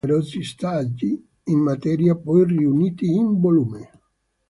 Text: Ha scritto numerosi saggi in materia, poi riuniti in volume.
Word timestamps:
Ha 0.03 0.07
scritto 0.07 0.13
numerosi 0.17 0.43
saggi 0.57 1.27
in 1.43 1.59
materia, 1.59 2.15
poi 2.17 2.43
riuniti 2.47 3.05
in 3.05 3.39
volume. 3.39 3.91